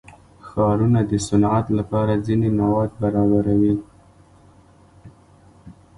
[0.47, 3.75] ښارونه د صنعت لپاره ځینې مواد برابروي.